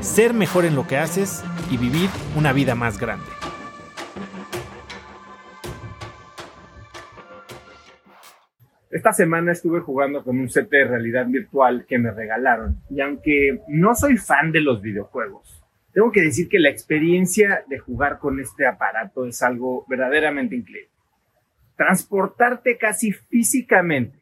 ser 0.00 0.32
mejor 0.32 0.64
en 0.64 0.74
lo 0.74 0.86
que 0.86 0.96
haces 0.96 1.44
y 1.70 1.76
vivir 1.76 2.08
una 2.36 2.52
vida 2.52 2.74
más 2.74 2.98
grande. 2.98 3.26
Esta 8.90 9.12
semana 9.12 9.52
estuve 9.52 9.80
jugando 9.80 10.24
con 10.24 10.38
un 10.40 10.48
set 10.48 10.70
de 10.70 10.84
realidad 10.84 11.26
virtual 11.26 11.84
que 11.86 11.98
me 11.98 12.10
regalaron 12.10 12.80
y 12.90 13.00
aunque 13.00 13.60
no 13.68 13.94
soy 13.94 14.16
fan 14.16 14.50
de 14.50 14.60
los 14.60 14.80
videojuegos, 14.80 15.62
tengo 15.92 16.10
que 16.10 16.22
decir 16.22 16.48
que 16.48 16.58
la 16.58 16.70
experiencia 16.70 17.64
de 17.68 17.78
jugar 17.78 18.18
con 18.18 18.40
este 18.40 18.66
aparato 18.66 19.26
es 19.26 19.42
algo 19.42 19.84
verdaderamente 19.88 20.56
increíble. 20.56 20.90
Transportarte 21.76 22.76
casi 22.76 23.12
físicamente 23.12 24.17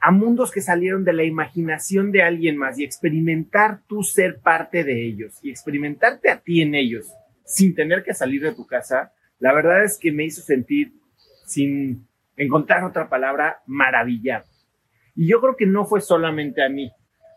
a 0.00 0.10
mundos 0.10 0.52
que 0.52 0.60
salieron 0.60 1.04
de 1.04 1.12
la 1.12 1.24
imaginación 1.24 2.12
de 2.12 2.22
alguien 2.22 2.56
más 2.56 2.78
y 2.78 2.84
experimentar 2.84 3.80
tú 3.86 4.02
ser 4.02 4.40
parte 4.40 4.84
de 4.84 5.06
ellos 5.06 5.38
y 5.42 5.50
experimentarte 5.50 6.30
a 6.30 6.40
ti 6.40 6.62
en 6.62 6.74
ellos 6.74 7.12
sin 7.44 7.74
tener 7.74 8.02
que 8.02 8.14
salir 8.14 8.42
de 8.42 8.54
tu 8.54 8.66
casa, 8.66 9.12
la 9.38 9.52
verdad 9.52 9.84
es 9.84 9.98
que 9.98 10.12
me 10.12 10.24
hizo 10.24 10.42
sentir 10.42 10.92
sin 11.46 12.06
encontrar 12.36 12.84
otra 12.84 13.08
palabra, 13.08 13.62
maravillado. 13.66 14.44
Y 15.14 15.28
yo 15.28 15.40
creo 15.40 15.56
que 15.56 15.66
no 15.66 15.86
fue 15.86 16.00
solamente 16.00 16.62
a 16.62 16.68
mí. 16.68 16.90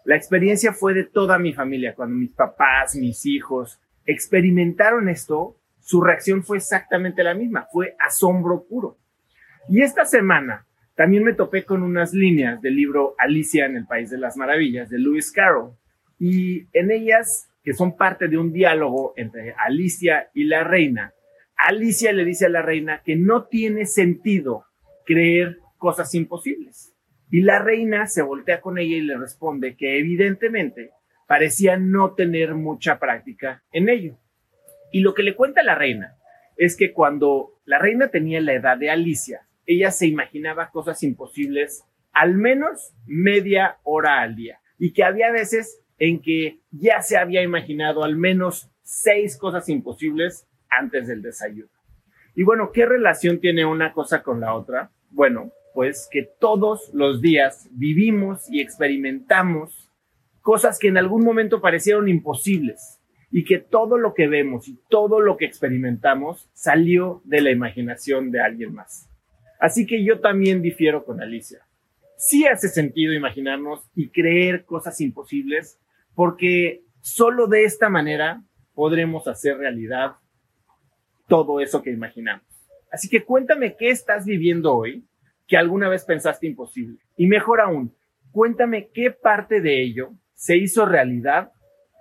La 0.04 0.16
experiencia 0.16 0.74
fue 0.74 0.94
de 0.94 1.06
toda 1.06 1.38
mi 1.38 1.54
familia. 1.54 1.96
Cuando 1.96 2.16
mis 2.16 2.32
papás, 2.32 2.96
mis 2.96 3.26
hijos 3.26 3.80
experimentaron 4.06 5.08
esto, 5.08 5.56
su 5.80 6.02
reacción 6.02 6.44
fue 6.44 6.58
exactamente 6.58 7.24
la 7.24 7.34
misma. 7.34 7.68
Fue 7.72 7.96
asombro 8.00 8.66
puro. 8.68 8.98
Y 9.70 9.82
esta 9.82 10.06
semana 10.06 10.66
también 11.00 11.24
me 11.24 11.34
topé 11.34 11.64
con 11.64 11.82
unas 11.82 12.14
líneas 12.14 12.62
del 12.62 12.76
libro 12.76 13.16
Alicia 13.18 13.66
en 13.66 13.78
el 13.78 13.86
País 13.86 14.10
de 14.10 14.18
las 14.18 14.36
Maravillas 14.36 14.90
de 14.90 15.00
Lewis 15.00 15.32
Carroll. 15.32 15.72
Y 16.20 16.68
en 16.74 16.92
ellas, 16.92 17.50
que 17.64 17.74
son 17.74 17.96
parte 17.96 18.28
de 18.28 18.38
un 18.38 18.52
diálogo 18.52 19.14
entre 19.16 19.54
Alicia 19.54 20.30
y 20.34 20.44
la 20.44 20.66
reina, 20.66 21.14
Alicia 21.56 22.12
le 22.12 22.26
dice 22.26 22.48
a 22.48 22.50
la 22.50 22.64
reina 22.64 23.02
que 23.02 23.16
no 23.16 23.46
tiene 23.46 23.86
sentido 23.86 24.66
creer 25.06 25.60
cosas 25.78 26.14
imposibles. 26.16 26.94
Y 27.32 27.44
la 27.44 27.60
reina 27.60 28.06
se 28.06 28.22
voltea 28.22 28.60
con 28.60 28.78
ella 28.78 28.98
y 28.98 29.02
le 29.02 29.16
responde 29.16 29.78
que 29.78 30.00
evidentemente 30.00 30.92
parecía 31.30 31.78
no 31.78 32.14
tener 32.14 32.56
mucha 32.56 33.00
práctica 33.00 33.64
en 33.72 33.88
ello. 33.88 34.18
Y 34.92 35.00
lo 35.00 35.14
que 35.14 35.24
le 35.24 35.34
cuenta 35.34 35.64
la 35.64 35.76
reina 35.76 36.18
es 36.58 36.76
que 36.76 36.92
cuando 36.92 37.54
la 37.64 37.80
reina 37.80 38.10
tenía 38.10 38.42
la 38.42 38.52
edad 38.52 38.78
de 38.78 38.90
Alicia, 38.90 39.48
ella 39.70 39.92
se 39.92 40.08
imaginaba 40.08 40.72
cosas 40.72 41.04
imposibles 41.04 41.84
al 42.12 42.36
menos 42.36 42.96
media 43.06 43.78
hora 43.84 44.22
al 44.22 44.36
día 44.36 44.62
y 44.80 44.94
que 44.94 45.04
había 45.04 45.32
veces 45.32 45.80
en 46.00 46.24
que 46.24 46.62
ya 46.72 47.04
se 47.04 47.18
había 47.18 47.44
imaginado 47.44 48.04
al 48.04 48.16
menos 48.18 48.72
seis 48.82 49.38
cosas 49.38 49.70
imposibles 49.70 50.48
antes 50.72 51.08
del 51.08 51.22
desayuno. 51.22 51.70
Y 52.34 52.42
bueno, 52.42 52.72
¿qué 52.72 52.88
relación 52.88 53.40
tiene 53.40 53.64
una 53.64 53.94
cosa 53.94 54.24
con 54.24 54.40
la 54.40 54.56
otra? 54.56 54.90
Bueno, 55.12 55.52
pues 55.76 56.10
que 56.12 56.28
todos 56.40 56.90
los 56.96 57.22
días 57.22 57.70
vivimos 57.72 58.50
y 58.50 58.62
experimentamos 58.62 59.92
cosas 60.42 60.80
que 60.80 60.88
en 60.88 60.98
algún 60.98 61.24
momento 61.24 61.62
parecieron 61.62 62.10
imposibles 62.10 63.00
y 63.30 63.44
que 63.44 63.60
todo 63.60 64.00
lo 64.00 64.16
que 64.16 64.28
vemos 64.28 64.68
y 64.68 64.80
todo 64.90 65.20
lo 65.20 65.38
que 65.38 65.46
experimentamos 65.46 66.50
salió 66.54 67.22
de 67.24 67.42
la 67.42 67.52
imaginación 67.52 68.32
de 68.32 68.42
alguien 68.42 68.74
más. 68.74 69.09
Así 69.60 69.86
que 69.86 70.04
yo 70.04 70.20
también 70.22 70.62
difiero 70.62 71.06
con 71.06 71.22
Alicia. 71.22 71.68
Sí 72.18 72.48
hace 72.48 72.70
sentido 72.70 73.14
imaginarnos 73.14 73.90
y 73.94 74.10
creer 74.10 74.66
cosas 74.66 75.00
imposibles 75.02 75.80
porque 76.16 76.84
solo 77.02 77.48
de 77.48 77.66
esta 77.66 77.90
manera 77.90 78.44
podremos 78.74 79.28
hacer 79.28 79.58
realidad 79.58 80.14
todo 81.28 81.60
eso 81.60 81.84
que 81.84 81.92
imaginamos. 81.92 82.46
Así 82.92 83.10
que 83.10 83.24
cuéntame 83.24 83.76
qué 83.78 83.90
estás 83.90 84.26
viviendo 84.26 84.74
hoy 84.74 85.06
que 85.48 85.58
alguna 85.58 85.90
vez 85.90 86.06
pensaste 86.06 86.48
imposible. 86.48 87.00
Y 87.18 87.28
mejor 87.28 87.62
aún, 87.62 87.94
cuéntame 88.32 88.90
qué 88.94 89.12
parte 89.12 89.62
de 89.62 89.82
ello 89.82 90.14
se 90.34 90.58
hizo 90.58 90.86
realidad 90.86 91.52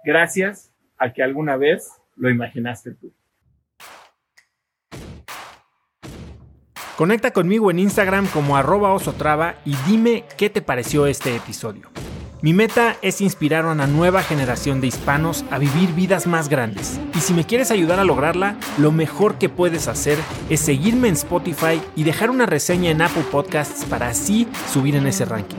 gracias 0.04 0.72
a 0.96 1.12
que 1.12 1.22
alguna 1.22 1.56
vez 1.56 1.90
lo 2.16 2.30
imaginaste 2.30 2.94
tú. 2.94 3.12
Conecta 6.98 7.30
conmigo 7.30 7.70
en 7.70 7.78
Instagram 7.78 8.26
como 8.26 8.56
arroba 8.56 8.92
osotrava 8.92 9.54
y 9.64 9.76
dime 9.86 10.24
qué 10.36 10.50
te 10.50 10.62
pareció 10.62 11.06
este 11.06 11.36
episodio. 11.36 11.82
Mi 12.42 12.52
meta 12.52 12.96
es 13.02 13.20
inspirar 13.20 13.66
a 13.66 13.70
una 13.70 13.86
nueva 13.86 14.24
generación 14.24 14.80
de 14.80 14.88
hispanos 14.88 15.44
a 15.52 15.58
vivir 15.58 15.94
vidas 15.94 16.26
más 16.26 16.48
grandes. 16.48 16.98
Y 17.14 17.20
si 17.20 17.34
me 17.34 17.46
quieres 17.46 17.70
ayudar 17.70 18.00
a 18.00 18.04
lograrla, 18.04 18.56
lo 18.78 18.90
mejor 18.90 19.38
que 19.38 19.48
puedes 19.48 19.86
hacer 19.86 20.18
es 20.50 20.58
seguirme 20.58 21.06
en 21.06 21.14
Spotify 21.14 21.80
y 21.94 22.02
dejar 22.02 22.30
una 22.30 22.46
reseña 22.46 22.90
en 22.90 23.00
Apple 23.00 23.26
Podcasts 23.30 23.84
para 23.84 24.08
así 24.08 24.48
subir 24.72 24.96
en 24.96 25.06
ese 25.06 25.24
ranking. 25.24 25.58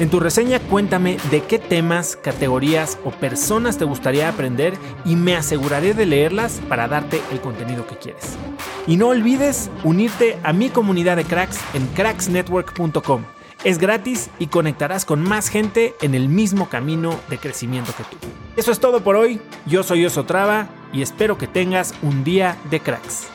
En 0.00 0.10
tu 0.10 0.18
reseña 0.18 0.58
cuéntame 0.58 1.16
de 1.30 1.44
qué 1.44 1.60
temas, 1.60 2.16
categorías 2.16 2.98
o 3.04 3.12
personas 3.12 3.78
te 3.78 3.84
gustaría 3.84 4.28
aprender 4.28 4.74
y 5.04 5.14
me 5.14 5.36
aseguraré 5.36 5.94
de 5.94 6.06
leerlas 6.06 6.60
para 6.68 6.88
darte 6.88 7.20
el 7.30 7.40
contenido 7.40 7.86
que 7.86 7.98
quieres. 7.98 8.36
Y 8.86 8.96
no 8.96 9.08
olvides 9.08 9.70
unirte 9.84 10.38
a 10.42 10.52
mi 10.52 10.70
comunidad 10.70 11.16
de 11.16 11.24
cracks 11.24 11.58
en 11.74 11.86
cracksnetwork.com 11.88 13.24
es 13.64 13.78
gratis 13.78 14.30
y 14.38 14.46
conectarás 14.46 15.04
con 15.04 15.22
más 15.22 15.48
gente 15.48 15.96
en 16.00 16.14
el 16.14 16.28
mismo 16.28 16.68
camino 16.68 17.18
de 17.28 17.38
crecimiento 17.38 17.92
que 17.96 18.04
tú. 18.04 18.16
Eso 18.56 18.70
es 18.70 18.78
todo 18.78 19.02
por 19.02 19.16
hoy. 19.16 19.40
Yo 19.66 19.82
soy 19.82 20.06
Oso 20.06 20.24
Traba 20.24 20.68
y 20.92 21.02
espero 21.02 21.36
que 21.36 21.46
tengas 21.46 21.94
un 22.02 22.22
día 22.22 22.56
de 22.70 22.80
cracks. 22.80 23.26